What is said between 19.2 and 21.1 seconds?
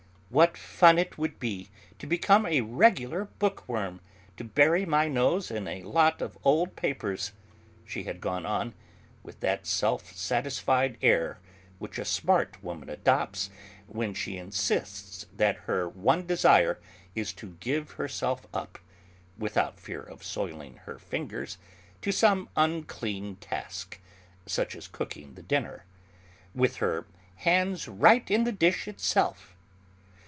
without fear of soiling her